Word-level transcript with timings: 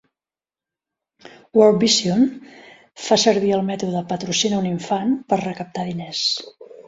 World 1.57 1.83
Vision 1.83 2.23
fa 3.09 3.19
servir 3.25 3.53
el 3.57 3.63
mètode 3.69 4.01
"Patrocina 4.15 4.59
un 4.63 4.71
infant" 4.73 5.15
per 5.33 5.41
recaptar 5.43 5.85
diners. 5.91 6.25